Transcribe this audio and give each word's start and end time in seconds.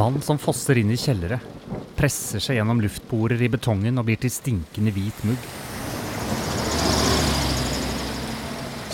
Vann 0.00 0.22
som 0.22 0.38
fosser 0.40 0.78
inn 0.80 0.88
i 0.94 0.96
kjellere, 0.96 1.36
presser 1.92 2.40
seg 2.40 2.56
gjennom 2.56 2.78
luftborer 2.80 3.42
i 3.44 3.50
betongen 3.52 4.00
og 4.00 4.06
blir 4.08 4.16
til 4.22 4.30
stinkende 4.32 4.94
hvit 4.96 5.18
mugg. 5.28 5.42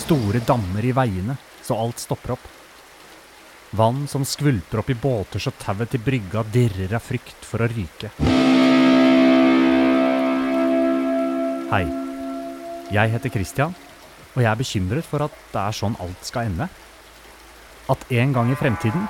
Store 0.03 0.41
dammer 0.49 0.83
i 0.83 0.91
veiene, 0.97 1.37
så 1.63 1.77
alt 1.79 2.03
stopper 2.03 2.33
opp. 2.35 2.49
Vann 3.79 4.09
som 4.11 4.25
skvulper 4.27 4.83
opp 4.83 4.91
i 4.91 4.97
båter 4.99 5.45
så 5.45 5.53
tauet 5.61 5.93
til 5.95 6.03
brygga 6.03 6.43
dirrer 6.51 6.97
av 6.99 7.07
frykt 7.07 7.47
for 7.47 7.63
å 7.63 7.69
ryke. 7.71 8.11
Hei. 11.71 11.85
Jeg 12.97 13.13
heter 13.15 13.35
Christian, 13.37 13.79
og 14.33 14.43
jeg 14.43 14.51
er 14.51 14.59
bekymret 14.59 15.07
for 15.07 15.23
at 15.29 15.39
det 15.55 15.63
er 15.69 15.79
sånn 15.85 15.95
alt 16.03 16.27
skal 16.27 16.51
ende. 16.51 16.67
At 17.95 18.11
en 18.11 18.35
gang 18.35 18.51
i 18.51 18.59
fremtiden 18.59 19.07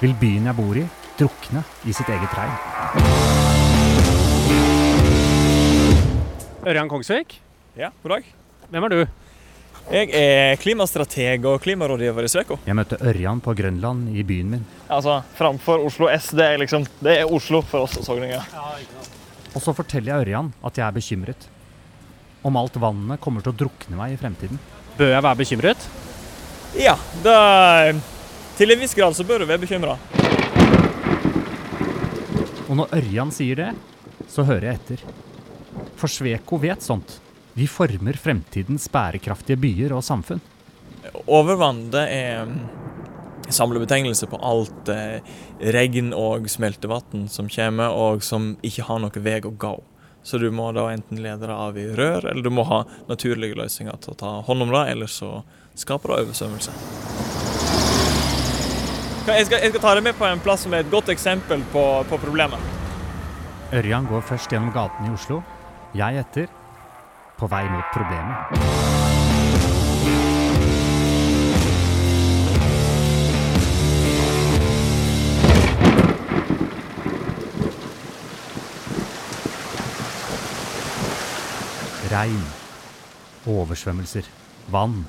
vil 0.00 0.16
byen 0.16 0.48
jeg 0.48 0.56
bor 0.56 0.80
i, 0.80 0.86
drukne 1.18 1.62
i 1.88 1.92
sitt 1.96 2.08
eget 2.08 2.34
regn. 2.36 3.60
Ørjan 6.66 6.88
Kongsvik, 6.92 7.38
Ja, 7.76 7.88
god 8.02 8.10
dag. 8.10 8.24
hvem 8.70 8.84
er 8.84 8.88
du? 8.88 9.06
Jeg 9.90 10.10
er 10.14 10.56
klimastrateg 10.60 11.44
og 11.48 11.60
klimarådgiver 11.64 12.22
i 12.24 12.28
Sveko. 12.28 12.58
Jeg 12.66 12.76
møtte 12.76 12.98
Ørjan 13.00 13.40
på 13.42 13.54
Grønland 13.56 14.10
i 14.14 14.22
byen 14.22 14.50
min. 14.50 14.66
Altså, 14.88 15.22
framfor 15.38 15.82
Oslo 15.86 16.06
S, 16.12 16.28
det 16.36 16.44
er 16.44 16.58
liksom 16.58 16.84
Det 17.02 17.18
er 17.20 17.24
Oslo 17.32 17.62
for 17.62 17.80
oss 17.88 17.96
sogninger. 18.04 18.44
Og 19.54 19.62
så 19.62 19.74
forteller 19.74 20.12
jeg 20.12 20.26
Ørjan 20.26 20.52
at 20.62 20.76
jeg 20.78 20.86
er 20.86 20.92
bekymret. 20.92 21.48
Om 22.44 22.56
alt 22.56 22.76
vannet 22.80 23.20
kommer 23.20 23.42
til 23.42 23.52
å 23.52 23.56
drukne 23.56 23.96
meg 23.96 24.12
i 24.12 24.16
fremtiden. 24.20 24.58
Bør 24.98 25.10
jeg 25.16 25.22
være 25.22 25.36
bekymret? 25.36 25.88
Ja, 26.78 26.94
det, 27.24 28.00
Til 28.56 28.70
en 28.70 28.78
viss 28.78 28.94
grad 28.94 29.16
så 29.16 29.24
bør 29.24 29.38
du 29.42 29.46
være 29.46 29.58
bekymra. 29.64 29.96
Og 32.70 32.78
når 32.78 32.92
Ørjan 33.00 33.32
sier 33.34 33.58
det, 33.58 33.70
så 34.30 34.44
hører 34.46 34.68
jeg 34.68 34.78
etter. 34.78 35.00
For 35.98 36.10
Sveko 36.10 36.60
vet 36.62 36.84
sånt. 36.86 37.16
Vi 37.58 37.66
former 37.66 38.14
fremtidens 38.14 38.86
bærekraftige 38.92 39.58
byer 39.58 39.96
og 39.96 40.04
samfunn. 40.06 40.38
Overvann 41.26 41.88
det 41.90 42.04
er 42.14 42.44
mm, 42.46 42.60
samlebetegnelse 43.50 44.28
på 44.30 44.38
alt 44.46 44.90
eh, 44.94 45.18
regn 45.74 46.12
og 46.14 46.46
smeltevann 46.52 47.26
som 47.32 47.50
kommer, 47.50 47.90
og 47.90 48.22
som 48.22 48.52
ikke 48.62 48.86
har 48.86 49.02
noen 49.02 49.26
vei 49.26 49.40
å 49.42 49.50
gå. 49.50 49.74
Så 50.22 50.38
du 50.38 50.46
må 50.54 50.68
da 50.76 50.86
enten 50.92 51.18
lede 51.24 51.48
det 51.48 51.56
av 51.56 51.78
i 51.80 51.88
rør, 51.96 52.28
eller 52.30 52.44
du 52.44 52.52
må 52.54 52.68
ha 52.70 52.84
naturlige 53.10 53.58
løsninger 53.58 53.98
til 54.04 54.14
å 54.14 54.20
ta 54.20 54.36
hånd 54.46 54.68
om 54.68 54.76
det, 54.76 54.84
eller 54.94 55.10
så 55.10 55.40
skaper 55.74 56.12
det 56.14 56.22
oversvømmelse. 56.28 57.19
Jeg 59.30 59.46
skal, 59.46 59.60
jeg 59.62 59.70
skal 59.70 59.82
ta 59.82 59.94
deg 59.94 60.04
med 60.04 60.16
på 60.18 60.26
en 60.26 60.40
plass 60.42 60.64
som 60.66 60.74
er 60.74 60.82
et 60.84 60.90
godt 60.90 61.08
eksempel 61.12 61.62
på, 61.72 61.84
på 62.10 62.18
problemet. 62.18 62.58
Ørjan 63.72 64.08
går 64.10 64.24
først 64.26 64.50
gjennom 64.50 64.72
gatene 64.74 65.06
i 65.06 65.14
Oslo. 65.14 65.40
Jeg 65.94 66.18
etter. 66.18 66.50
På 67.38 67.46
vei 67.48 67.62
mot 67.70 67.86
problemet. 67.94 68.50
Regn. 82.10 82.42
Oversvømmelser. 83.46 84.26
Vann. 84.74 85.06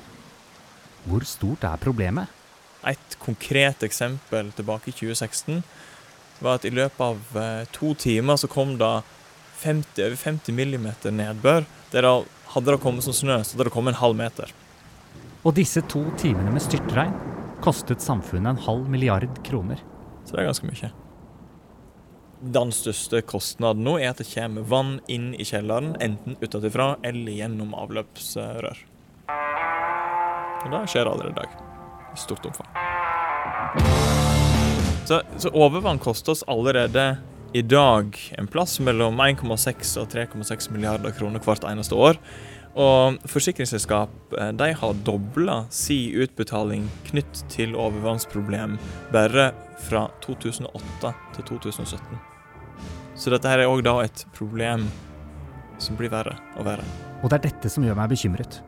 Hvor 1.04 1.26
stort 1.26 1.66
er 1.66 1.76
problemet? 1.82 2.41
Et 2.88 3.16
konkret 3.22 3.82
eksempel 3.86 4.50
tilbake 4.56 4.90
i 4.90 4.96
2016 4.96 5.62
var 6.42 6.58
at 6.58 6.66
i 6.66 6.72
løpet 6.74 7.02
av 7.04 7.36
eh, 7.38 7.66
to 7.74 7.92
timer 7.94 8.40
så 8.40 8.50
kom 8.50 8.74
det 8.80 8.94
50, 9.62 10.06
over 10.06 10.16
50 10.18 10.56
millimeter 10.56 11.14
nedbør. 11.14 11.68
Der 11.92 12.02
det 12.02 12.14
hadde 12.54 12.74
det 12.74 12.82
kommet 12.82 13.06
som 13.06 13.14
snø, 13.14 13.38
så 13.44 13.54
hadde 13.54 13.68
det 13.68 13.74
kommet 13.74 13.94
en 13.94 14.02
halv 14.02 14.18
meter. 14.18 14.50
Og 15.42 15.54
disse 15.54 15.82
to 15.90 16.02
timene 16.18 16.50
med 16.54 16.64
styrtregn 16.64 17.14
kostet 17.62 18.02
samfunnet 18.02 18.56
en 18.56 18.64
halv 18.66 18.90
milliard 18.90 19.30
kroner. 19.46 19.80
Så 20.24 20.34
det 20.34 20.42
er 20.42 20.50
ganske 20.50 20.70
mye. 20.70 20.92
Den 22.42 22.72
største 22.74 23.22
kostnaden 23.22 23.84
nå 23.86 24.00
er 24.00 24.10
at 24.10 24.18
det 24.18 24.26
kommer 24.32 24.66
vann 24.66 24.96
inn 25.06 25.30
i 25.38 25.46
kjelleren, 25.46 25.94
enten 26.02 26.34
utenfra 26.42 26.96
eller 27.06 27.38
gjennom 27.38 27.76
avløpsrør. 27.78 28.82
Og 30.62 30.74
det 30.74 30.88
skjer 30.90 31.06
allerede 31.06 31.36
i 31.36 31.38
dag. 31.38 31.71
I 32.14 32.20
stort 32.20 32.46
omfang. 32.46 32.68
Så, 35.04 35.22
så 35.36 35.50
overvann 35.50 35.98
koster 35.98 36.32
oss 36.32 36.44
allerede 36.46 37.16
i 37.52 37.62
dag 37.62 38.18
en 38.38 38.46
plass 38.46 38.78
mellom 38.80 39.20
1,6 39.20 39.96
og 40.00 40.12
3,6 40.12 40.70
milliarder 40.72 41.12
kroner 41.16 41.42
hvert 41.44 41.66
eneste 41.68 41.96
år. 41.98 42.20
Og 42.72 43.18
forsikringsselskap 43.28 44.36
eh, 44.38 44.52
de 44.56 44.70
har 44.80 45.00
dobla 45.04 45.58
si 45.74 46.14
utbetaling 46.16 46.86
knytt 47.10 47.42
til 47.52 47.76
overvannsproblem 47.76 48.78
bare 49.12 49.50
fra 49.84 50.06
2008 50.24 51.12
til 51.36 51.48
2017. 51.50 52.22
Så 53.14 53.34
dette 53.34 53.50
her 53.50 53.60
er 53.60 53.68
òg 53.68 53.84
da 53.84 53.98
et 54.06 54.24
problem 54.32 54.86
som 55.82 55.98
blir 55.98 56.12
verre 56.12 56.38
og 56.56 56.64
verre. 56.70 56.86
Og 57.20 57.28
det 57.28 57.42
er 57.42 57.50
dette 57.50 57.72
som 57.72 57.84
gjør 57.84 57.98
meg 57.98 58.14
bekymret. 58.14 58.62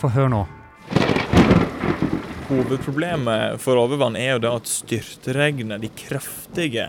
For 0.00 0.08
hør 0.14 0.32
nå. 0.32 0.46
Hovedproblemet 2.50 3.60
for 3.62 3.78
overvann 3.78 4.16
er 4.18 4.32
jo 4.32 4.40
det 4.42 4.50
at 4.50 4.66
styrtregnet, 4.66 5.84
de 5.84 5.88
kraftige 5.94 6.88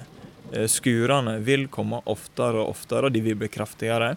eh, 0.49 0.65
skurene, 0.65 1.35
vil 1.45 1.67
komme 1.69 1.99
oftere 2.09 2.63
og 2.63 2.71
oftere, 2.71 3.11
de 3.13 3.21
vil 3.21 3.35
bli 3.37 3.49
kraftigere. 3.53 4.15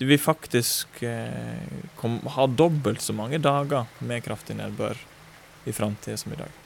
De 0.00 0.08
vil 0.08 0.18
faktisk 0.18 1.04
eh, 1.06 2.00
ha 2.34 2.46
dobbelt 2.50 3.04
så 3.04 3.14
mange 3.14 3.38
dager 3.38 3.86
med 4.02 4.24
kraftig 4.26 4.56
nedbør 4.58 4.98
i 5.70 5.74
framtida 5.76 6.18
som 6.18 6.34
i 6.34 6.40
dag. 6.40 6.56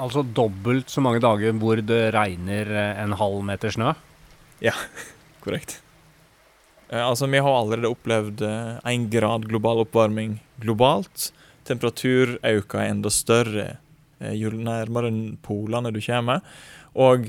Altså 0.00 0.22
dobbelt 0.24 0.88
så 0.88 1.04
mange 1.04 1.20
dager 1.20 1.52
hvor 1.60 1.82
det 1.84 2.06
regner 2.16 2.72
eh, 2.72 3.02
en 3.02 3.12
halv 3.20 3.44
meter 3.44 3.76
snø? 3.76 3.92
Ja, 4.64 4.72
Korrekt. 5.44 5.82
Altså, 6.88 7.28
vi 7.28 7.44
har 7.44 7.52
allerede 7.52 7.92
opplevd 7.92 8.40
én 8.88 9.04
grad 9.12 9.44
global 9.50 9.82
oppvarming 9.84 10.38
globalt. 10.56 11.28
Temperaturauka 11.68 12.80
er 12.80 12.94
enda 12.94 13.12
større 13.12 13.66
eh, 14.20 14.34
jo 14.38 14.52
nærmere 14.54 15.12
polene 15.44 15.92
du 15.92 16.00
kommer. 16.04 16.40
Og 16.96 17.28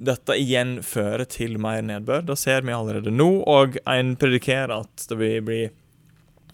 dette 0.00 0.36
igjen 0.40 0.78
fører 0.86 1.26
til 1.28 1.58
mer 1.60 1.82
nedbør. 1.84 2.24
Det 2.30 2.38
ser 2.40 2.64
vi 2.64 2.72
allerede 2.72 3.12
nå, 3.12 3.28
og 3.44 3.76
en 3.84 4.14
predikerer 4.20 4.72
at 4.80 5.06
det 5.10 5.18
vil 5.20 5.44
bli 5.44 5.60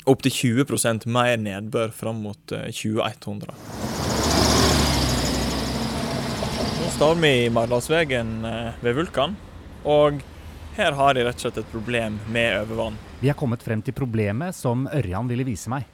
opptil 0.07 0.35
20% 0.67 1.07
mer 1.11 1.37
nedbør 1.39 1.95
fram 1.95 2.23
mot 2.27 2.55
eh, 2.55 2.71
2100. 2.75 3.55
Nå 6.77 6.93
står 6.95 7.19
vi 7.23 7.33
i 7.45 7.51
Mardalsvegen 7.55 8.39
eh, 8.47 8.79
ved 8.83 8.99
Vulkan, 8.99 9.37
og 9.87 10.23
her 10.77 10.93
har 10.99 11.17
de 11.17 11.25
rett 11.25 11.39
og 11.39 11.47
slett 11.47 11.63
et 11.63 11.71
problem 11.73 12.19
med 12.35 12.61
overvann. 12.67 12.99
Vi 13.23 13.31
er 13.33 13.39
kommet 13.39 13.63
frem 13.65 13.83
til 13.83 13.97
problemet 13.97 14.57
som 14.59 14.85
Ørjan 14.93 15.31
ville 15.31 15.47
vise 15.47 15.73
meg. 15.73 15.87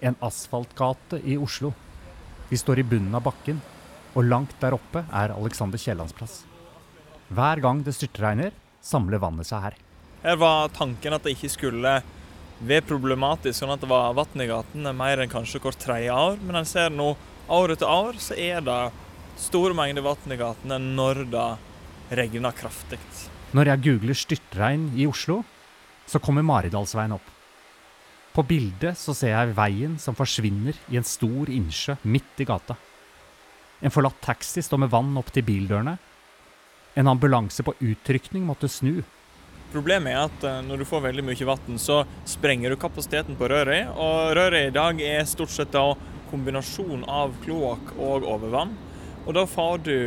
En 0.00 0.16
asfaltgate 0.20 1.20
i 1.24 1.38
Oslo. 1.40 1.72
Vi 2.50 2.58
står 2.60 2.82
i 2.82 2.86
bunnen 2.86 3.14
av 3.16 3.24
bakken, 3.26 3.62
og 4.14 4.28
langt 4.28 4.54
der 4.60 4.76
oppe 4.76 5.04
er 5.12 5.34
Alexander 5.34 5.80
Kiellands 5.80 6.14
plass. 6.16 6.44
Hver 7.28 7.60
gang 7.64 7.82
det 7.82 7.96
styrtregner, 7.96 8.52
samler 8.84 9.20
vannet 9.22 9.48
seg 9.48 9.64
her. 9.64 9.78
Her 10.22 10.38
var 10.40 10.70
tanken 10.74 11.16
at 11.16 11.26
det 11.26 11.34
ikke 11.36 11.50
skulle 11.52 11.96
være 12.66 12.86
problematisk, 12.88 13.58
sånn 13.58 13.74
at 13.74 13.82
det 13.82 13.90
var 13.90 14.14
vann 14.16 14.42
i 14.42 14.48
gatene 14.48 14.92
mer 14.96 15.20
enn 15.22 15.32
kanskje 15.32 15.60
hvert 15.64 15.80
tredje 15.82 16.14
år. 16.14 16.38
Men 16.46 16.60
en 16.62 16.68
ser 16.68 16.92
nå 16.94 17.12
år 17.52 17.74
etter 17.74 17.90
år 17.90 18.20
så 18.22 18.36
er 18.38 18.64
det 18.64 18.80
store 19.40 19.76
mengder 19.76 20.06
vann 20.06 20.32
i 20.32 20.40
gatene 20.40 20.80
når 20.82 21.24
det 21.34 21.48
regner 22.16 22.56
kraftig. 22.56 23.00
Når 23.56 23.72
jeg 23.72 23.84
googler 23.86 24.18
styrtregn 24.18 24.90
i 24.98 25.06
Oslo, 25.08 25.42
så 26.06 26.20
kommer 26.22 26.46
Maridalsveien 26.46 27.14
opp. 27.16 27.35
På 28.36 28.42
bildet 28.44 28.98
så 29.00 29.14
ser 29.16 29.32
jeg 29.32 29.54
veien 29.56 29.94
som 29.96 30.16
forsvinner 30.16 30.76
i 30.92 30.98
en 31.00 31.06
stor 31.08 31.48
innsjø 31.48 31.94
midt 32.04 32.42
i 32.44 32.44
gata. 32.44 32.74
En 33.80 33.92
forlatt 33.92 34.18
taxi 34.20 34.60
står 34.60 34.82
med 34.82 34.92
vann 34.92 35.16
opp 35.16 35.30
til 35.32 35.46
bildørene. 35.46 35.94
En 37.00 37.08
ambulanse 37.08 37.64
på 37.64 37.72
utrykning 37.80 38.44
måtte 38.44 38.68
snu. 38.68 39.00
Problemet 39.72 40.12
er 40.12 40.20
at 40.26 40.44
eh, 40.48 40.60
når 40.68 40.82
du 40.82 40.88
får 40.88 41.06
veldig 41.06 41.24
mye 41.24 41.48
vann, 41.48 41.80
så 41.80 42.02
sprenger 42.28 42.72
du 42.72 42.80
kapasiteten 42.80 43.40
på 43.40 43.48
røret. 43.48 43.88
Og 43.96 44.36
røret 44.36 44.68
i 44.68 44.76
dag 44.76 45.00
er 45.00 45.24
stort 45.24 45.56
sett 45.56 45.72
da 45.72 45.86
kombinasjon 46.28 47.08
av 47.08 47.32
kloakk 47.46 47.96
og 47.96 48.28
overvann. 48.36 48.76
Og 49.24 49.32
da 49.40 49.48
får 49.48 49.84
du 49.88 49.98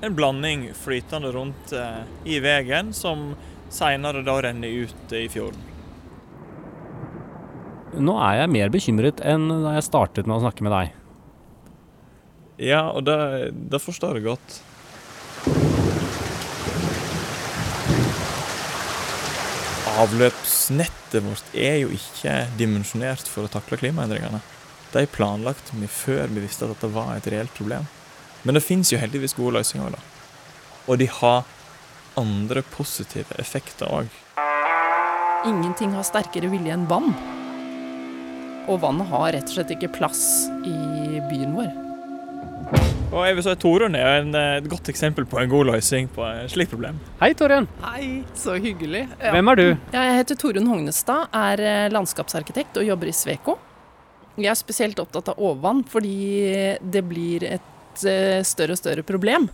en 0.00 0.16
blanding 0.16 0.70
flytende 0.80 1.36
rundt 1.36 1.76
eh, 1.76 2.02
i 2.24 2.40
veien, 2.40 2.96
som 2.96 3.34
seinere 3.68 4.24
da 4.24 4.40
renner 4.48 4.88
ut 4.88 5.16
i 5.16 5.26
fjorden. 5.28 5.65
Nå 7.96 8.14
er 8.20 8.42
jeg 8.42 8.52
mer 8.52 8.72
bekymret 8.72 9.20
enn 9.24 9.48
da 9.64 9.76
jeg 9.78 9.86
startet 9.88 10.28
med 10.28 10.36
å 10.36 10.44
snakke 10.44 10.64
med 10.66 10.74
deg. 10.74 10.94
Ja, 12.60 12.86
og 12.92 13.04
det, 13.08 13.16
det 13.72 13.80
forstår 13.80 14.18
jeg 14.18 14.26
godt. 14.28 14.60
Avløpsnettet 19.96 21.24
vårt 21.24 21.54
er 21.56 21.78
jo 21.80 21.92
ikke 21.96 22.34
dimensjonert 22.60 23.28
for 23.32 23.48
å 23.48 23.52
takle 23.52 23.78
klimaendringene. 23.80 24.42
De 24.92 25.04
planlagt 25.08 25.72
vi 25.76 25.88
før 25.88 26.28
vi 26.32 26.44
visste 26.44 26.66
at 26.66 26.74
dette 26.74 26.92
var 26.92 27.14
et 27.16 27.28
reelt 27.32 27.52
problem. 27.56 27.88
Men 28.44 28.56
det 28.56 28.64
fins 28.64 28.92
jo 28.92 29.00
heldigvis 29.00 29.36
gode 29.36 29.56
løsninger. 29.56 29.96
da. 29.96 30.00
Og 30.86 31.00
de 31.00 31.08
har 31.08 31.48
andre 32.16 32.62
positive 32.76 33.36
effekter 33.40 33.88
òg. 33.88 34.12
Ingenting 35.48 35.96
har 35.96 36.04
sterkere 36.06 36.52
vilje 36.52 36.76
enn 36.76 36.88
vann. 36.90 37.12
Og 38.66 38.80
vannet 38.82 39.06
har 39.12 39.28
rett 39.36 39.46
og 39.46 39.58
slett 39.58 39.74
ikke 39.76 39.92
plass 39.94 40.22
i 40.66 41.20
byen 41.30 41.54
vår. 41.54 41.68
Og 43.14 43.20
jeg 43.22 43.36
vil 43.38 43.44
si 43.46 43.52
Torunn 43.62 43.94
er 43.94 44.08
en, 44.18 44.34
eh, 44.34 44.56
et 44.58 44.66
godt 44.68 44.90
eksempel 44.90 45.24
på 45.30 45.38
en 45.38 45.48
god 45.48 45.68
løsning 45.70 46.08
på 46.10 46.24
et 46.26 46.50
slikt 46.50 46.72
problem. 46.74 46.98
Hei, 47.20 47.32
Torunn. 47.38 47.68
Hei, 47.84 48.24
så 48.34 48.56
hyggelig. 48.58 49.06
Ja. 49.20 49.30
Hvem 49.30 49.52
er 49.52 49.56
du? 49.56 49.66
Jeg 49.94 50.16
heter 50.18 50.34
Torunn 50.34 50.66
Hognestad, 50.66 51.28
er 51.32 51.62
eh, 51.62 51.88
landskapsarkitekt 51.94 52.76
og 52.76 52.84
jobber 52.84 53.06
i 53.06 53.14
Sveko. 53.14 53.56
Jeg 54.36 54.50
er 54.50 54.58
spesielt 54.58 54.98
opptatt 54.98 55.30
av 55.32 55.38
overvann 55.38 55.84
fordi 55.88 56.76
det 56.82 57.04
blir 57.06 57.46
et 57.46 58.04
eh, 58.04 58.42
større 58.42 58.74
og 58.74 58.82
større 58.82 59.06
problem. 59.06 59.48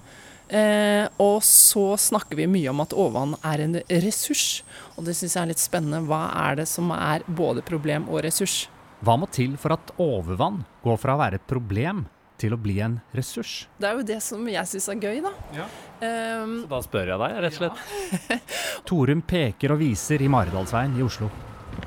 Eh, 0.48 1.06
og 1.22 1.44
så 1.44 1.92
snakker 2.00 2.40
vi 2.40 2.48
mye 2.50 2.72
om 2.72 2.80
at 2.82 2.96
overvann 2.96 3.36
er 3.44 3.62
en 3.62 3.78
ressurs, 4.02 4.62
og 4.96 5.04
det 5.06 5.14
syns 5.16 5.36
jeg 5.36 5.42
er 5.44 5.52
litt 5.52 5.62
spennende. 5.62 6.02
Hva 6.08 6.26
er 6.48 6.62
det 6.62 6.66
som 6.72 6.90
er 6.96 7.24
både 7.28 7.64
problem 7.64 8.08
og 8.08 8.24
ressurs? 8.24 8.64
Hva 9.02 9.16
må 9.18 9.26
til 9.34 9.56
for 9.58 9.74
at 9.74 9.92
overvann 10.00 10.60
går 10.84 10.98
fra 11.02 11.16
å 11.16 11.20
være 11.22 11.40
et 11.40 11.46
problem 11.50 12.04
til 12.38 12.54
å 12.54 12.58
bli 12.58 12.76
en 12.82 12.96
ressurs? 13.14 13.66
Det 13.78 13.88
er 13.88 13.98
jo 13.98 14.04
det 14.06 14.18
som 14.22 14.42
jeg 14.50 14.68
syns 14.70 14.88
er 14.92 15.00
gøy, 15.02 15.20
da. 15.24 15.32
Ja. 15.56 15.66
Ehm, 16.06 16.54
Da 16.70 16.78
spør 16.82 17.10
jeg 17.12 17.18
deg, 17.22 17.38
rett 17.44 17.56
og 17.58 17.62
slett. 17.62 18.52
Torunn 18.88 19.22
peker 19.26 19.74
og 19.74 19.82
viser 19.82 20.22
i 20.22 20.30
Maridalsveien 20.30 20.94
i 20.98 21.04
Oslo. 21.06 21.30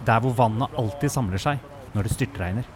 Der 0.08 0.20
hvor 0.24 0.36
vannet 0.38 0.76
alltid 0.80 1.12
samler 1.14 1.40
seg 1.42 1.64
når 1.96 2.08
det 2.10 2.16
styrtregner. 2.18 2.68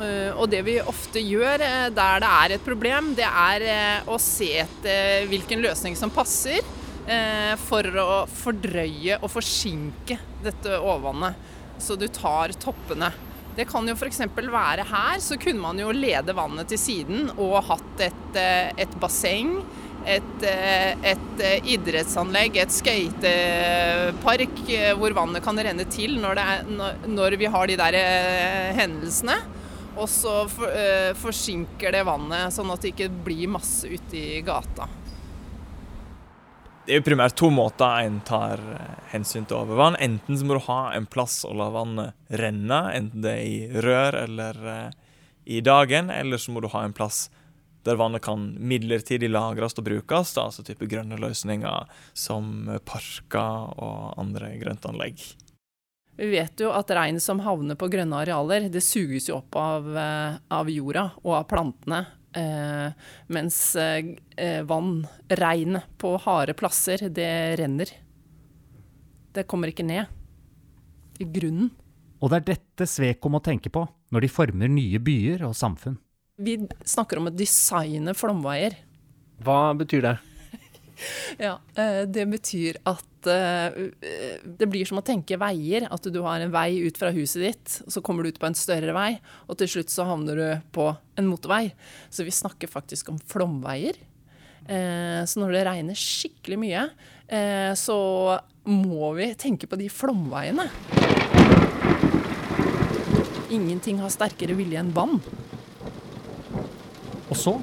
Eh, 0.00 0.32
Og 0.36 0.48
det 0.52 0.60
vi 0.66 0.76
ofte 0.80 1.20
gjør 1.24 1.64
eh, 1.64 1.86
der 1.96 2.20
det 2.24 2.30
er 2.36 2.54
et 2.56 2.64
problem, 2.66 3.14
det 3.16 3.28
er 3.28 3.64
eh, 3.68 4.10
å 4.12 4.18
se 4.20 4.50
etter 4.64 5.24
hvilken 5.30 5.60
løsning 5.64 5.96
som 5.96 6.12
passer 6.12 6.60
eh, 7.06 7.56
for 7.68 7.84
å 8.00 8.10
fordrøye 8.28 9.20
og 9.22 9.28
forsinke 9.32 10.18
dette 10.44 10.76
overvannet. 10.80 11.48
Så 11.80 11.96
du 11.96 12.06
tar 12.12 12.52
toppene. 12.60 13.08
Det 13.56 13.64
kan 13.68 13.88
jo 13.88 13.94
f.eks. 13.98 14.20
være 14.36 14.84
her, 14.88 15.18
så 15.20 15.36
kunne 15.40 15.60
man 15.60 15.78
jo 15.82 15.90
lede 15.92 16.34
vannet 16.36 16.68
til 16.70 16.78
siden 16.80 17.30
og 17.36 17.62
hatt 17.66 18.00
et, 18.06 18.36
eh, 18.38 18.70
et 18.86 18.94
basseng. 19.02 19.56
Et, 20.08 20.42
eh, 20.48 20.94
et 21.10 21.40
eh, 21.44 21.60
idrettsanlegg, 21.74 22.56
et 22.56 22.72
skatepark 22.72 24.62
hvor 24.96 25.12
vannet 25.18 25.42
kan 25.44 25.58
renne 25.60 25.84
til 25.92 26.16
når, 26.22 26.38
er, 26.40 26.62
når- 27.04 27.36
vi 27.36 27.44
har 27.52 27.66
de 27.68 27.76
der 27.76 27.92
hendelsene. 28.78 29.36
Og 30.00 30.08
så 30.08 30.48
for, 30.48 30.70
forsinker 31.18 31.92
det 31.92 32.04
vannet, 32.06 32.52
sånn 32.54 32.70
at 32.72 32.80
det 32.80 32.94
ikke 32.94 33.10
blir 33.26 33.48
masse 33.58 33.84
ute 33.90 34.16
i 34.16 34.40
gata. 34.46 34.86
Det 36.86 36.94
er 36.94 37.02
jo 37.02 37.04
primært 37.06 37.36
to 37.36 37.50
måter 37.52 38.06
en 38.06 38.22
tar 38.26 38.60
eh, 38.74 38.94
hensyn 39.12 39.44
til 39.48 39.58
overvann. 39.58 39.98
Enten 40.00 40.38
så 40.38 40.46
må 40.48 40.56
du 40.56 40.64
ha 40.64 40.80
en 40.96 41.06
plass 41.10 41.42
å 41.44 41.52
la 41.54 41.68
vannet 41.74 42.32
renne, 42.40 42.80
enten 42.96 43.26
det 43.26 43.34
er 43.36 43.44
i 43.44 43.82
rør 43.84 44.16
eller 44.22 44.62
eh, 44.74 44.96
i 45.44 45.60
dagen, 45.64 46.08
eller 46.10 46.40
så 46.40 46.54
må 46.54 46.64
du 46.64 46.70
ha 46.72 46.84
en 46.86 46.96
plass 46.96 47.28
der 47.84 47.96
vannet 47.96 48.24
kan 48.24 48.50
midlertidig 48.56 49.30
lagres 49.30 49.76
og 49.80 49.86
brukes, 49.86 50.34
da, 50.36 50.48
altså 50.48 50.64
type 50.64 50.88
grønne 50.88 51.16
løsninger 51.20 51.92
som 52.12 52.68
parker 52.84 53.72
og 53.80 54.18
andre 54.20 54.52
grøntanlegg. 54.60 55.22
Vi 56.20 56.28
vet 56.28 56.60
jo 56.60 56.72
at 56.76 56.90
regn 56.92 57.20
som 57.22 57.40
havner 57.40 57.78
på 57.80 57.88
grønne 57.92 58.18
arealer, 58.20 58.66
det 58.68 58.82
suges 58.84 59.30
jo 59.30 59.38
opp 59.38 59.56
av, 59.56 59.86
eh, 59.96 60.40
av 60.52 60.68
jorda 60.68 61.06
og 61.22 61.36
av 61.38 61.46
plantene. 61.48 62.02
Eh, 62.36 62.92
mens 63.26 63.58
eh, 63.76 64.14
eh, 64.36 64.62
vann, 64.62 65.06
regnet 65.28 65.88
på 65.98 66.14
harde 66.22 66.54
plasser, 66.54 67.08
det 67.10 67.30
renner. 67.58 67.90
Det 69.34 69.46
kommer 69.50 69.70
ikke 69.70 69.86
ned 69.86 70.06
i 71.20 71.26
grunnen. 71.26 71.72
Og 72.20 72.30
det 72.30 72.40
er 72.40 72.48
dette 72.52 72.86
Sveko 72.86 73.30
må 73.32 73.40
tenke 73.42 73.72
på 73.72 73.82
når 74.12 74.26
de 74.26 74.32
former 74.32 74.70
nye 74.70 75.00
byer 75.02 75.46
og 75.48 75.56
samfunn. 75.56 75.98
Vi 76.40 76.56
snakker 76.88 77.20
om 77.20 77.28
å 77.28 77.34
designe 77.34 78.14
flomveier. 78.16 78.78
Hva 79.44 79.72
betyr 79.76 80.04
det? 80.06 80.16
Ja, 81.46 81.54
eh, 81.78 82.02
det 82.10 82.26
betyr 82.30 82.78
at 82.88 83.28
eh, 83.30 83.78
det 84.44 84.68
blir 84.70 84.88
som 84.88 85.00
å 85.00 85.04
tenke 85.06 85.38
veier. 85.40 85.86
At 85.92 86.04
du 86.12 86.20
har 86.24 86.42
en 86.42 86.52
vei 86.52 86.80
ut 86.84 86.98
fra 87.00 87.12
huset 87.14 87.44
ditt, 87.46 87.78
så 87.88 88.02
kommer 88.04 88.24
du 88.24 88.32
ut 88.32 88.40
på 88.40 88.48
en 88.48 88.58
større 88.58 88.94
vei, 88.96 89.10
og 89.48 89.58
til 89.60 89.70
slutt 89.74 89.92
så 89.92 90.06
havner 90.08 90.40
du 90.40 90.46
på 90.76 90.90
en 91.20 91.28
motorvei. 91.30 91.70
Så 92.12 92.26
vi 92.26 92.34
snakker 92.34 92.70
faktisk 92.70 93.12
om 93.12 93.20
flomveier. 93.32 93.96
Eh, 94.68 95.22
Så 95.24 95.40
når 95.40 95.56
det 95.56 95.66
regner 95.68 95.98
skikkelig 95.98 96.60
mye, 96.60 96.86
så 97.78 97.96
må 98.66 99.12
vi 99.14 99.28
tenke 99.38 99.68
på 99.70 99.76
de 99.78 99.86
flomveiene. 99.86 100.64
Ingenting 103.54 104.00
har 104.02 104.10
sterkere 104.10 104.56
vilje 104.58 104.80
enn 104.82 104.90
vann. 104.94 105.20
Og 107.30 107.36
så 107.38 107.54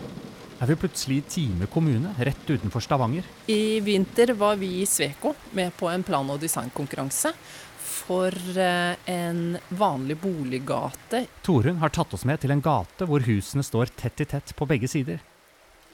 er 0.60 0.70
vi 0.72 0.76
plutselig 0.76 1.18
i 1.18 1.26
Time 1.30 1.68
kommune, 1.70 2.14
rett 2.18 2.50
utenfor 2.50 2.82
Stavanger. 2.82 3.26
I 3.48 3.80
vinter 3.80 4.34
var 4.34 4.56
vi 4.56 4.82
i 4.82 4.86
Sveko 4.86 5.36
med 5.52 5.76
på 5.78 5.90
en 5.90 6.04
plan- 6.04 6.30
og 6.30 6.40
designkonkurranse 6.42 7.34
for 7.78 8.34
eh, 8.58 8.96
en 9.06 9.58
vanlig 9.70 10.18
boliggate. 10.22 11.26
Torunn 11.46 11.82
har 11.82 11.94
tatt 11.94 12.14
oss 12.14 12.26
med 12.26 12.42
til 12.42 12.54
en 12.54 12.64
gate 12.64 13.06
hvor 13.06 13.26
husene 13.28 13.66
står 13.66 13.94
tett 14.00 14.22
i 14.24 14.30
tett 14.30 14.56
på 14.56 14.68
begge 14.70 14.90
sider. 14.90 15.22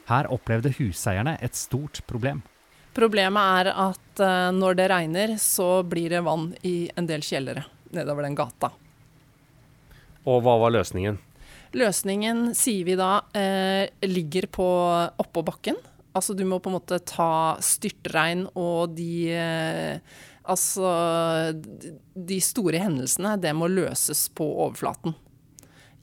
Her 0.07 0.27
opplevde 0.31 0.73
huseierne 0.77 1.37
et 1.41 1.55
stort 1.55 2.01
problem. 2.07 2.43
Problemet 2.93 3.59
er 3.63 3.71
at 3.73 4.23
eh, 4.23 4.49
når 4.55 4.79
det 4.79 4.89
regner, 4.91 5.35
så 5.41 5.81
blir 5.83 6.13
det 6.13 6.23
vann 6.23 6.51
i 6.61 6.91
en 6.95 7.09
del 7.09 7.25
kjellere 7.25 7.65
nedover 7.93 8.25
den 8.25 8.37
gata. 8.37 8.71
Og 10.23 10.39
hva 10.45 10.55
var 10.61 10.71
løsningen? 10.73 11.19
Løsningen, 11.73 12.51
sier 12.53 12.85
vi 12.85 12.93
da, 12.95 13.23
eh, 13.33 13.89
ligger 14.05 14.45
på 14.45 14.67
oppå 15.17 15.41
bakken. 15.41 15.79
Altså 16.13 16.35
du 16.37 16.43
må 16.45 16.59
på 16.61 16.69
en 16.69 16.77
måte 16.77 16.99
ta 17.01 17.57
styrtregn 17.57 18.45
og 18.53 18.93
de 18.97 19.33
eh, 19.33 20.21
Altså 20.43 20.83
de 21.55 22.37
store 22.43 22.81
hendelsene, 22.83 23.37
det 23.39 23.53
må 23.55 23.69
løses 23.71 24.25
på 24.35 24.43
overflaten, 24.43 25.13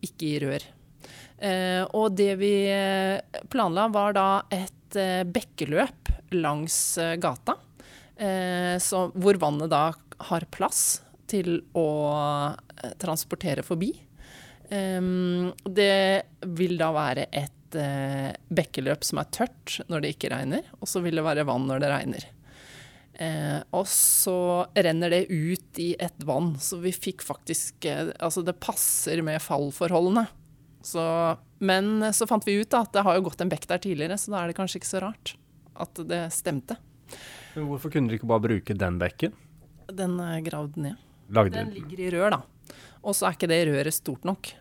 ikke 0.00 0.30
i 0.30 0.38
rør. 0.40 0.64
Eh, 1.36 1.82
og 1.92 2.16
det 2.16 2.38
vi 2.40 2.54
planla 3.52 3.84
var 3.92 4.16
da 4.16 4.24
et 4.48 4.96
bekkeløp 5.28 6.08
langs 6.40 6.96
gata, 7.20 7.58
hvor 8.16 9.42
vannet 9.44 9.68
da 9.68 9.82
har 10.30 10.48
plass 10.56 11.02
til 11.28 11.60
å 11.76 11.86
transportere 12.96 13.60
forbi. 13.60 13.92
Ehm, 14.70 15.50
det 15.66 16.22
vil 16.46 16.76
da 16.78 16.90
være 16.94 17.26
et 17.34 17.78
eh, 17.78 18.30
bekkeløp 18.54 19.06
som 19.06 19.20
er 19.22 19.30
tørt 19.34 19.80
når 19.90 20.04
det 20.04 20.12
ikke 20.14 20.30
regner, 20.32 20.68
og 20.78 20.90
så 20.90 21.02
vil 21.04 21.18
det 21.18 21.26
være 21.26 21.46
vann 21.48 21.66
når 21.68 21.82
det 21.82 21.90
regner. 21.90 22.26
Eh, 23.20 23.58
og 23.76 23.84
så 23.90 24.64
renner 24.72 25.12
det 25.12 25.24
ut 25.28 25.80
i 25.82 25.90
et 26.00 26.22
vann, 26.24 26.54
så 26.62 26.78
vi 26.80 26.92
fikk 26.94 27.20
faktisk 27.26 27.84
eh, 27.84 28.14
Altså 28.16 28.40
det 28.46 28.56
passer 28.62 29.20
med 29.26 29.42
fallforholdene. 29.44 30.24
Så, 30.86 31.02
men 31.60 32.06
så 32.16 32.24
fant 32.24 32.46
vi 32.48 32.54
ut 32.62 32.70
da, 32.72 32.86
at 32.86 32.94
det 32.94 33.02
har 33.04 33.18
jo 33.18 33.26
gått 33.26 33.42
en 33.44 33.50
bekk 33.52 33.66
der 33.68 33.82
tidligere, 33.84 34.16
så 34.16 34.32
da 34.32 34.40
er 34.40 34.48
det 34.48 34.56
kanskje 34.56 34.80
ikke 34.80 34.88
så 34.94 35.02
rart 35.04 35.34
at 35.80 36.00
det 36.08 36.22
stemte. 36.32 36.78
Men 37.56 37.66
hvorfor 37.68 37.92
kunne 37.92 38.08
dere 38.08 38.20
ikke 38.20 38.30
bare 38.30 38.46
bruke 38.46 38.76
den 38.78 38.96
bekken? 39.02 39.34
Den 39.90 40.16
er 40.22 40.40
gravd 40.46 40.78
ned. 40.80 41.06
Lagde 41.34 41.58
Den 41.58 41.74
ligger 41.74 42.00
i 42.00 42.10
rør, 42.14 42.38
da. 42.38 42.40
Og 43.00 43.16
så 43.16 43.28
er 43.28 43.36
ikke 43.36 43.48
det 43.50 43.62
røret 43.70 43.96
stort 43.96 44.26
nok. 44.28 44.52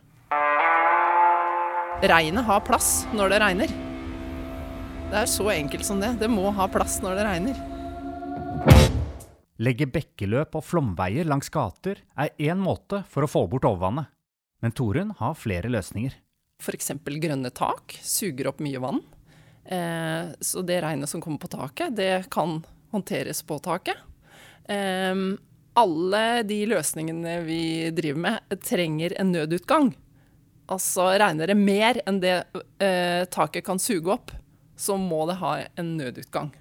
Regnet 2.00 2.46
har 2.48 2.62
plass 2.63 3.03
når 3.12 3.34
det 3.34 3.39
regner. 3.43 3.74
Det 5.10 5.17
er 5.24 5.27
så 5.27 5.50
enkelt 5.51 5.84
som 5.84 6.00
det. 6.00 6.13
Det 6.22 6.29
må 6.31 6.48
ha 6.55 6.67
plass 6.72 7.01
når 7.03 7.19
det 7.19 7.25
regner. 7.27 7.60
Legge 9.60 9.89
bekkeløp 9.91 10.55
og 10.55 10.63
flomveier 10.63 11.27
langs 11.27 11.51
gater 11.51 12.00
er 12.15 12.31
én 12.39 12.62
måte 12.63 13.01
for 13.12 13.25
å 13.25 13.31
få 13.31 13.43
bort 13.51 13.67
overvannet. 13.67 14.08
Men 14.63 14.75
Torunn 14.75 15.12
har 15.19 15.36
flere 15.39 15.72
løsninger. 15.72 16.15
F.eks. 16.63 16.93
grønne 17.03 17.51
tak 17.55 17.98
suger 18.03 18.51
opp 18.51 18.63
mye 18.63 18.79
vann. 18.84 19.01
Eh, 19.67 20.31
så 20.39 20.63
det 20.63 20.79
regnet 20.84 21.12
som 21.12 21.19
kommer 21.24 21.43
på 21.43 21.51
taket, 21.51 21.96
det 21.96 22.29
kan 22.31 22.62
håndteres 22.96 23.43
på 23.48 23.60
taket. 23.63 24.00
Eh, 24.63 25.15
alle 25.77 26.43
de 26.43 26.63
løsningene 26.69 27.39
vi 27.45 27.63
driver 27.95 28.23
med, 28.25 28.55
trenger 28.63 29.15
en 29.19 29.31
nødutgang. 29.31 29.93
altså 30.69 31.07
regner 31.17 31.47
det 31.47 31.57
mer 31.57 31.97
enn 32.05 32.19
det 32.21 32.43
eh, 32.77 33.25
taket 33.25 33.65
kan 33.65 33.79
suge 33.79 34.11
opp, 34.13 34.31
så 34.77 34.97
må 34.97 35.25
det 35.25 35.39
ha 35.41 35.55
en 35.75 35.97
nødutgang. 35.97 36.51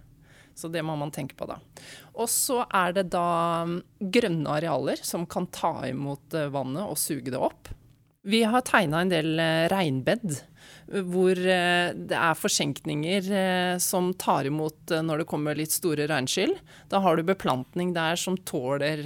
Så 0.55 0.69
det 0.69 0.83
må 0.83 0.97
man 0.97 1.13
tenke 1.15 1.37
på 1.39 1.47
da. 1.47 1.59
Og 2.19 2.27
så 2.31 2.65
er 2.75 2.97
det 2.97 3.11
da 3.13 3.65
mm, 3.69 3.77
grønne 4.11 4.57
arealer 4.57 4.99
som 5.07 5.27
kan 5.31 5.47
ta 5.55 5.87
imot 5.87 6.35
eh, 6.35 6.49
vannet 6.51 6.89
og 6.89 6.99
suge 6.99 7.31
det 7.31 7.39
opp. 7.39 7.69
Vi 8.27 8.43
har 8.43 8.65
tegna 8.67 9.05
en 9.05 9.13
del 9.13 9.39
eh, 9.39 9.69
regnbed 9.71 10.41
hvor 10.89 11.37
eh, 11.37 11.91
det 11.93 12.17
er 12.17 12.39
forsenkninger 12.39 13.29
eh, 13.35 13.75
som 13.83 14.11
tar 14.17 14.49
imot 14.49 14.93
eh, 14.95 15.03
når 15.05 15.23
det 15.23 15.29
kommer 15.29 15.59
litt 15.59 15.75
store 15.75 16.07
regnskyll. 16.09 16.55
Da 16.89 17.03
har 17.05 17.17
du 17.19 17.27
beplantning 17.29 17.93
der 17.97 18.17
som 18.21 18.39
tåler 18.49 19.05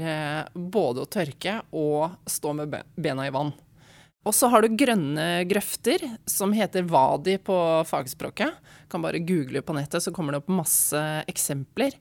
både 0.54 1.02
å 1.02 1.10
tørke 1.10 1.58
og 1.74 2.14
stå 2.30 2.54
med 2.60 2.76
bena 2.94 3.26
i 3.26 3.34
vann. 3.34 3.52
Og 4.22 4.36
så 4.38 4.46
har 4.52 4.62
du 4.62 4.76
grønne 4.78 5.42
grøfter, 5.50 6.04
som 6.30 6.52
heter 6.54 6.86
wadi 6.86 7.34
på 7.42 7.56
fagspråket. 7.88 8.60
Kan 8.92 9.02
bare 9.02 9.18
google 9.18 9.64
på 9.66 9.74
nettet, 9.74 10.04
så 10.04 10.12
kommer 10.14 10.36
det 10.36 10.44
opp 10.44 10.52
masse 10.54 11.00
eksempler. 11.26 11.96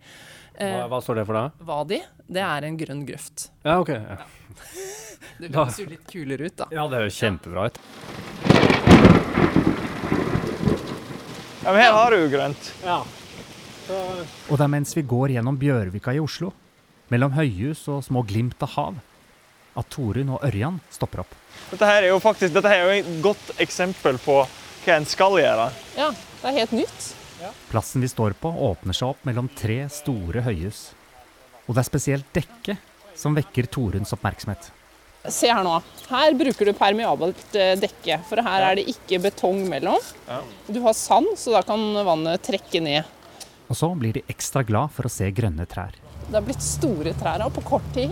Hva, 0.59 0.85
hva 0.91 0.99
står 1.01 1.17
det 1.17 1.25
for 1.25 1.39
da? 1.39 1.47
wadi, 1.65 1.97
det 2.29 2.43
er 2.45 2.67
en 2.67 2.77
grønn 2.77 3.01
grøft. 3.07 3.49
Ja, 3.65 3.79
ok. 3.81 3.95
Ja, 3.95 4.21
Det 5.41 5.49
høres 5.55 5.79
jo 5.81 5.87
litt 5.89 6.05
kulere 6.09 6.49
ut, 6.49 6.57
da. 6.59 6.69
ja 6.75 6.85
det 6.91 7.01
høres 7.01 7.17
kjempebra 7.17 7.71
ut. 7.71 7.81
Ja, 11.61 11.71
men 11.71 11.81
her 11.81 11.93
har 11.93 12.11
du 12.11 12.17
jo 12.23 12.29
grønt. 12.31 12.71
Ja. 12.81 13.01
Og 13.91 14.57
det 14.57 14.63
er 14.65 14.71
mens 14.71 14.95
vi 14.97 15.03
går 15.05 15.35
gjennom 15.35 15.57
Bjørvika 15.61 16.13
i 16.15 16.21
Oslo, 16.21 16.51
mellom 17.11 17.35
høyhus 17.35 17.83
og 17.91 18.01
små 18.05 18.23
glimt 18.25 18.61
av 18.65 18.73
hav, 18.77 18.99
at 19.77 19.89
Torunn 19.93 20.31
og 20.33 20.45
Ørjan 20.47 20.79
stopper 20.93 21.23
opp. 21.25 21.35
Dette 21.69 21.87
her 21.87 22.01
er 22.01 22.11
jo 22.11 22.19
faktisk 22.23 22.55
dette 22.55 22.71
her 22.71 22.81
er 22.81 22.89
jo 22.89 23.03
et 23.03 23.23
godt 23.23 23.53
eksempel 23.61 24.17
på 24.23 24.41
hva 24.41 24.97
en 24.97 25.05
skal 25.05 25.37
gjøre. 25.37 25.69
Ja, 25.99 26.09
det 26.11 26.49
er 26.49 26.57
helt 26.63 26.75
nytt. 26.81 27.11
Plassen 27.69 28.01
vi 28.03 28.09
står 28.09 28.35
på 28.41 28.49
åpner 28.69 28.97
seg 28.97 29.13
opp 29.13 29.23
mellom 29.27 29.49
tre 29.57 29.83
store 29.93 30.43
høyhus. 30.45 30.91
Og 31.67 31.75
det 31.75 31.83
er 31.83 31.89
spesielt 31.89 32.33
dekket 32.35 33.17
som 33.17 33.37
vekker 33.37 33.69
Toruns 33.69 34.13
oppmerksomhet. 34.15 34.71
Se 35.29 35.49
her 35.51 35.63
nå. 35.63 35.75
Her 36.11 36.33
bruker 36.35 36.65
du 36.67 36.73
permeabelt 36.75 37.53
eh, 37.55 37.75
dekke, 37.79 38.17
for 38.27 38.41
her 38.43 38.65
er 38.71 38.79
det 38.79 38.87
ikke 38.91 39.19
betong 39.23 39.61
mellom. 39.69 39.99
Du 40.67 40.81
har 40.83 40.95
sand, 40.97 41.29
så 41.39 41.53
da 41.55 41.61
kan 41.67 41.79
vannet 42.03 42.41
trekke 42.43 42.81
ned. 42.83 43.05
Og 43.71 43.77
så 43.79 43.87
blir 43.95 44.17
de 44.17 44.23
ekstra 44.33 44.65
glad 44.67 44.91
for 44.91 45.07
å 45.07 45.11
se 45.13 45.29
grønne 45.31 45.63
trær. 45.71 45.93
Det 46.27 46.35
har 46.35 46.43
blitt 46.43 46.63
store 46.65 47.13
trær 47.19 47.43
her 47.45 47.53
på 47.53 47.63
kort 47.67 47.85
tid. 47.95 48.11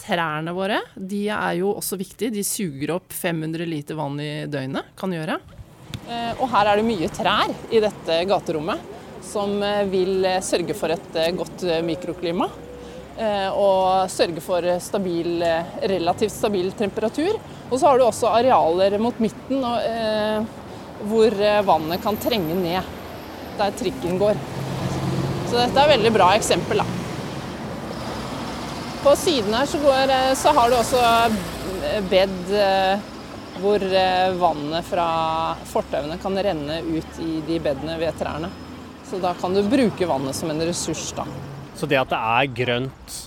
Trærne 0.00 0.54
våre 0.56 0.78
de 0.96 1.26
er 1.28 1.58
jo 1.58 1.74
også 1.76 1.98
viktige. 2.00 2.32
De 2.32 2.44
suger 2.46 2.94
opp 2.94 3.12
500 3.12 3.66
liter 3.68 3.98
vann 3.98 4.16
i 4.22 4.30
døgnet, 4.48 4.94
kan 4.96 5.12
gjøre. 5.12 5.36
Eh, 6.08 6.32
Og 6.40 6.46
her 6.54 6.70
er 6.72 6.80
det 6.80 6.86
mye 6.88 7.10
trær 7.12 7.52
i 7.70 7.82
dette 7.84 8.22
gaterommet 8.30 8.80
som 9.26 9.58
eh, 9.62 9.84
vil 9.92 10.24
sørge 10.42 10.74
for 10.78 10.94
et 10.96 11.20
godt 11.36 11.66
mikroklima. 11.84 12.48
Eh, 13.20 13.48
Og 13.52 14.10
sørge 14.12 14.42
for 14.44 14.66
stabil, 14.82 15.42
eh, 15.42 15.74
relativt 15.92 16.34
stabil 16.34 16.72
temperatur. 16.78 17.36
Og 17.70 17.76
så 17.78 17.86
har 17.86 17.98
du 18.00 18.06
også 18.06 18.32
arealer 18.34 18.98
mot 18.98 19.20
midten 19.22 19.62
eh, 19.64 20.40
hvor 21.10 21.36
eh, 21.40 21.60
vannet 21.66 22.02
kan 22.02 22.18
trenge 22.20 22.56
ned. 22.58 22.96
Der 23.60 23.76
trikken 23.76 24.18
går. 24.20 24.40
Så 25.50 25.58
dette 25.58 25.76
er 25.76 25.84
et 25.86 25.94
veldig 25.96 26.12
bra 26.14 26.32
eksempel. 26.36 26.82
da. 26.82 26.86
På 29.02 29.14
siden 29.16 29.54
her 29.56 29.66
så, 29.66 29.78
går, 29.80 30.12
eh, 30.16 30.34
så 30.36 30.52
har 30.56 30.70
du 30.70 30.76
også 30.76 31.04
eh, 31.88 32.02
bed 32.10 32.52
eh, 32.52 33.06
hvor 33.60 33.82
eh, 33.82 34.32
vannet 34.40 34.86
fra 34.88 35.06
fortauene 35.68 36.18
kan 36.22 36.36
renne 36.36 36.80
ut 36.84 37.20
i 37.20 37.40
de 37.46 37.60
bedene 37.60 37.96
ved 38.00 38.16
trærne. 38.20 38.50
Så 39.10 39.18
da 39.20 39.32
kan 39.40 39.54
du 39.56 39.62
bruke 39.66 40.06
vannet 40.06 40.36
som 40.36 40.52
en 40.52 40.62
ressurs, 40.62 41.10
da. 41.16 41.24
Så 41.74 41.88
det 41.88 42.00
at 42.00 42.10
det 42.12 42.18
er 42.20 42.54
grønt 42.64 43.18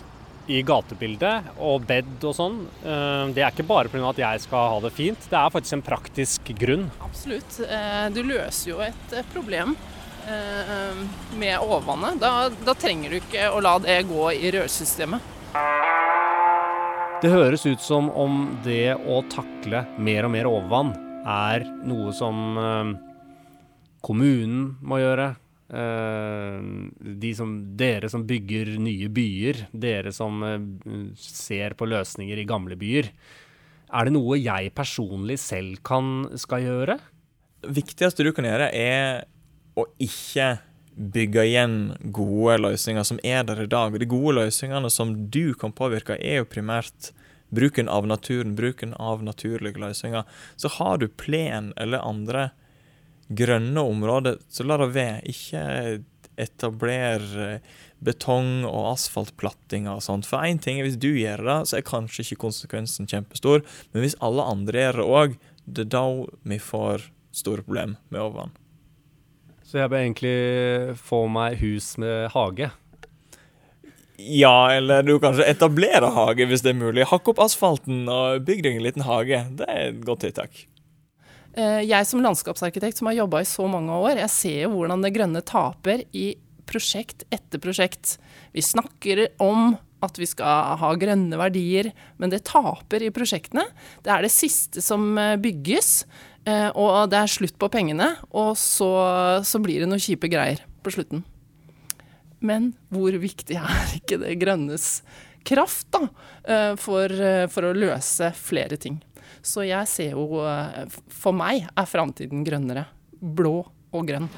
i 0.51 0.59
gatebildet 0.65 1.53
og 1.63 1.85
bed 1.88 2.23
og 2.27 2.35
sånn, 2.35 2.57
eh, 2.83 3.31
det 3.35 3.43
er 3.43 3.53
ikke 3.53 3.67
bare 3.67 3.91
pga. 3.91 4.09
at 4.09 4.19
jeg 4.19 4.41
skal 4.43 4.69
ha 4.73 4.79
det 4.83 4.91
fint. 4.93 5.29
Det 5.29 5.38
er 5.39 5.50
faktisk 5.53 5.73
en 5.77 5.85
praktisk 5.85 6.51
grunn. 6.59 6.89
Absolutt. 7.01 7.59
Eh, 7.63 8.09
Du 8.09 8.23
løser 8.23 8.69
jo 8.69 8.79
et 8.81 9.15
problem 9.33 9.75
eh, 10.27 10.93
med 11.38 11.59
overvannet. 11.59 12.19
Da, 12.19 12.50
da 12.50 12.73
trenger 12.73 13.09
du 13.09 13.19
ikke 13.21 13.50
å 13.51 13.62
la 13.62 13.77
det 13.79 14.03
gå 14.09 14.31
i 14.35 14.51
rørsystemet. 14.51 15.31
Det 17.23 17.31
høres 17.31 17.65
ut 17.65 17.79
som 17.79 18.09
om 18.12 18.59
det 18.65 18.95
å 19.07 19.21
takle 19.31 19.85
mer 19.97 20.25
og 20.27 20.31
mer 20.31 20.50
overvann 20.50 20.91
er 21.23 21.63
noe 21.88 22.12
som 22.12 22.97
kommunen 24.03 24.75
må 24.83 25.00
gjøre. 25.00 25.29
Eh, 25.70 26.60
de 27.00 27.32
som, 27.36 27.53
dere 27.77 28.10
som 28.12 28.25
bygger 28.27 28.75
nye 28.84 29.08
byer, 29.13 29.65
dere 29.72 30.12
som 30.13 30.43
eh, 30.43 30.60
ser 31.17 31.77
på 31.79 31.88
løsninger 31.88 32.41
i 32.41 32.48
gamle 32.50 32.77
byer. 32.79 33.10
Er 33.93 34.10
det 34.10 34.15
noe 34.15 34.39
jeg 34.41 34.74
personlig 34.75 35.39
selv 35.41 35.79
kan, 35.86 36.27
skal 36.39 36.65
gjøre? 36.65 37.00
Det 37.63 37.74
viktigste 37.79 38.25
du 38.25 38.34
kan 38.36 38.48
gjøre, 38.50 38.70
er 38.75 39.24
å 39.79 39.88
ikke 40.03 40.58
bygge 40.93 41.46
igjen 41.48 41.77
gode 42.13 42.60
løsninger 42.62 43.05
som 43.08 43.22
er 43.25 43.46
der 43.48 43.63
i 43.63 43.70
dag. 43.70 43.96
De 43.98 44.10
gode 44.10 44.36
løsningene 44.41 44.91
som 44.93 45.15
du 45.34 45.55
kan 45.58 45.74
påvirke, 45.74 46.20
er 46.20 46.41
jo 46.41 46.50
primært 46.50 47.13
bruken 47.53 47.89
av 47.89 48.05
naturen, 48.10 48.55
bruken 48.58 48.93
av 48.98 49.24
naturlige 49.25 49.82
løsninger. 49.82 50.25
Så 50.58 50.70
har 50.77 51.00
du 51.01 51.08
plen 51.08 51.72
eller 51.77 52.03
andre 52.03 52.51
grønne 53.37 53.83
områder, 53.83 54.39
så 54.49 54.65
la 54.67 54.77
det 54.81 54.91
være. 54.95 55.21
Ikke 55.31 55.63
etabler 56.41 57.23
eh, 57.39 57.71
betong- 58.03 58.65
og 58.67 58.93
asfaltplattinger 58.93 59.97
og 59.97 60.03
sånt. 60.05 60.27
For 60.29 60.43
én 60.43 60.61
ting 60.61 60.79
er 60.79 60.87
hvis 60.87 60.99
du 60.99 61.11
gjør 61.11 61.45
det, 61.47 61.59
så 61.69 61.79
er 61.79 61.87
kanskje 61.87 62.25
ikke 62.25 62.43
konsekvensen 62.47 63.09
kjempestor. 63.09 63.63
Men 63.93 64.05
hvis 64.05 64.17
alle 64.23 64.45
andre 64.49 64.87
gjør 64.87 64.99
det 65.01 65.09
òg, 65.19 65.39
det 65.65 65.85
er 65.85 65.93
da 65.95 66.05
vi 66.43 66.59
får 66.59 67.09
store 67.33 67.65
problemer 67.65 67.97
med 68.09 68.21
overvann. 68.21 68.55
Så 69.63 69.79
jeg 69.79 69.89
bør 69.89 70.03
egentlig 70.03 70.37
få 71.01 71.25
meg 71.33 71.57
hus 71.63 71.95
med 72.01 72.29
hage. 72.35 72.69
Ja, 74.21 74.69
eller 74.75 75.01
du 75.01 75.15
kanskje 75.19 75.47
etablere 75.49 76.11
hage 76.13 76.45
hvis 76.47 76.61
det 76.61 76.75
er 76.75 76.81
mulig. 76.83 77.07
Hakk 77.09 77.31
opp 77.31 77.41
asfalten 77.41 78.05
og 78.11 78.45
bygg 78.45 78.61
deg 78.67 78.77
en 78.77 78.85
liten 78.85 79.07
hage. 79.07 79.41
Det 79.57 79.65
er 79.65 79.89
et 79.89 80.05
godt 80.05 80.21
tiltak. 80.27 80.67
Eh, 81.53 81.86
Jeg 81.86 82.07
som 82.10 82.22
landskapsarkitekt 82.24 82.98
som 82.98 83.10
har 83.10 83.19
jobba 83.22 83.43
i 83.43 83.48
så 83.50 83.67
mange 83.69 83.93
år, 83.93 84.17
jeg 84.24 84.33
ser 84.33 84.60
jo 84.65 84.74
hvordan 84.74 85.03
det 85.05 85.13
grønne 85.13 85.41
taper 85.45 86.05
i 86.13 86.33
prosjekt 86.69 87.25
etter 87.33 87.62
prosjekt. 87.62 88.17
Vi 88.55 88.63
snakker 88.65 89.27
om 89.43 89.75
at 90.03 90.17
vi 90.19 90.27
skal 90.27 90.77
ha 90.81 90.89
grønne 91.00 91.38
verdier, 91.39 91.91
men 92.17 92.31
det 92.33 92.43
taper 92.50 93.05
i 93.05 93.12
prosjektene. 93.13 93.67
Det 94.03 94.12
er 94.12 94.25
det 94.25 94.33
siste 94.33 94.81
som 94.83 95.13
eh, 95.17 95.36
bygges, 95.38 96.05
eh, 96.50 96.69
og 96.74 97.12
det 97.13 97.22
er 97.22 97.36
slutt 97.36 97.60
på 97.62 97.69
pengene. 97.72 98.15
Og 98.33 98.57
så, 98.57 98.89
så 99.45 99.62
blir 99.62 99.83
det 99.83 99.91
noen 99.91 100.01
kjipe 100.01 100.31
greier 100.31 100.65
på 100.83 100.95
slutten. 100.95 101.24
Men 102.43 102.74
hvor 102.91 103.13
viktig 103.15 103.55
er 103.55 103.93
ikke 103.95 104.17
det 104.19 104.36
grønnes 104.41 104.98
kraft 105.48 105.88
da, 105.95 106.10
for, 106.79 107.12
for 107.51 107.67
å 107.69 107.72
løse 107.75 108.29
flere 108.36 108.75
ting? 108.79 108.98
Så 109.41 109.65
jeg 109.67 109.89
ser 109.89 110.13
jo 110.17 110.43
eh, 110.43 110.83
For 111.09 111.35
meg 111.35 111.65
er 111.71 111.89
framtiden 111.89 112.43
grønnere. 112.45 112.85
Blå 113.19 113.61
og 113.93 114.05
grønn. 114.07 114.29